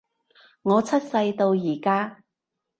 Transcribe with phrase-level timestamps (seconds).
[0.63, 2.23] 我出世到而家